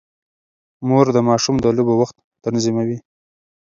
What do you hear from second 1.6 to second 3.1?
د لوبو وخت تنظيموي.